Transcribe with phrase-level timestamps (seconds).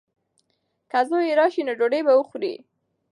[0.91, 2.55] که زوی یې راشي نو ډوډۍ به وخوري.